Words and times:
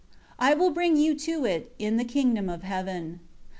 I 0.39 0.55
will 0.55 0.71
bring 0.71 0.97
you 0.97 1.13
to 1.13 1.45
it 1.45 1.75
in 1.77 1.97
the 1.97 2.03
kingdom 2.03 2.49
of 2.49 2.63
heaven." 2.63 3.19